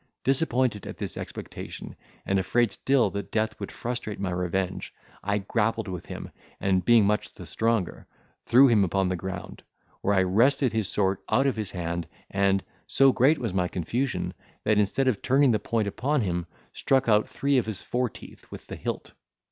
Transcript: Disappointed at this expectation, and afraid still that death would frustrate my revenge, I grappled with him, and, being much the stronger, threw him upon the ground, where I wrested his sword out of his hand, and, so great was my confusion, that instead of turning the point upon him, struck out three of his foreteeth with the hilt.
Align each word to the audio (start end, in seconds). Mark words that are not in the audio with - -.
Disappointed 0.23 0.87
at 0.87 0.97
this 0.97 1.15
expectation, 1.15 1.95
and 2.25 2.39
afraid 2.39 2.71
still 2.71 3.11
that 3.11 3.31
death 3.31 3.59
would 3.59 3.71
frustrate 3.71 4.19
my 4.19 4.31
revenge, 4.31 4.91
I 5.23 5.37
grappled 5.37 5.87
with 5.87 6.07
him, 6.07 6.31
and, 6.59 6.83
being 6.83 7.05
much 7.05 7.31
the 7.31 7.45
stronger, 7.45 8.07
threw 8.43 8.65
him 8.67 8.83
upon 8.83 9.09
the 9.09 9.15
ground, 9.15 9.61
where 10.01 10.15
I 10.15 10.23
wrested 10.23 10.73
his 10.73 10.89
sword 10.89 11.19
out 11.29 11.45
of 11.45 11.55
his 11.55 11.69
hand, 11.69 12.07
and, 12.31 12.63
so 12.87 13.11
great 13.11 13.37
was 13.37 13.53
my 13.53 13.67
confusion, 13.67 14.33
that 14.63 14.79
instead 14.79 15.07
of 15.07 15.21
turning 15.21 15.51
the 15.51 15.59
point 15.59 15.87
upon 15.87 16.21
him, 16.21 16.47
struck 16.73 17.07
out 17.07 17.29
three 17.29 17.59
of 17.59 17.67
his 17.67 17.83
foreteeth 17.83 18.49
with 18.49 18.65
the 18.65 18.77
hilt. 18.77 19.11